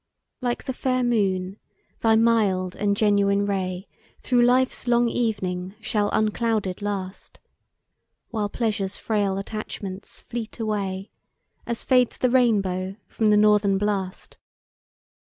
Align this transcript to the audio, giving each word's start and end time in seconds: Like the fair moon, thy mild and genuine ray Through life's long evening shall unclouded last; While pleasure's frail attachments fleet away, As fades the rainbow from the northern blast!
Like 0.41 0.63
the 0.63 0.73
fair 0.73 1.03
moon, 1.03 1.59
thy 1.99 2.15
mild 2.15 2.75
and 2.75 2.97
genuine 2.97 3.45
ray 3.45 3.87
Through 4.21 4.41
life's 4.41 4.87
long 4.87 5.07
evening 5.07 5.75
shall 5.79 6.09
unclouded 6.09 6.81
last; 6.81 7.37
While 8.29 8.49
pleasure's 8.49 8.97
frail 8.97 9.37
attachments 9.37 10.21
fleet 10.21 10.59
away, 10.59 11.11
As 11.67 11.83
fades 11.83 12.17
the 12.17 12.31
rainbow 12.31 12.95
from 13.07 13.29
the 13.29 13.37
northern 13.37 13.77
blast! 13.77 14.39